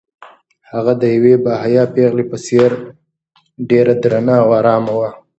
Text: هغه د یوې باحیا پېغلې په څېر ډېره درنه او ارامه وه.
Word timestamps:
هغه 0.71 0.93
د 1.01 1.03
یوې 1.15 1.35
باحیا 1.45 1.83
پېغلې 1.95 2.25
په 2.31 2.37
څېر 2.45 2.71
ډېره 3.69 3.93
درنه 4.03 4.33
او 4.43 4.49
ارامه 4.59 4.93
وه. 4.99 5.09